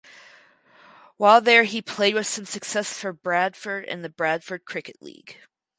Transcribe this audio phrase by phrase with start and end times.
[1.17, 5.37] While there he played with some success for Bradford in the Bradford Cricket League.